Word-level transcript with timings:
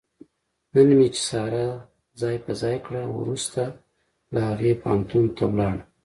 نن 0.73 0.89
مې 0.97 1.07
چې 1.15 1.21
ساره 1.29 1.67
ځای 2.21 2.35
په 2.45 2.51
ځای 2.61 2.77
کړه، 2.85 3.01
ورسته 3.17 3.63
له 4.33 4.39
هغې 4.49 4.71
پوهنتون 4.81 5.25
ته 5.35 5.43
ولاړم. 5.51 5.81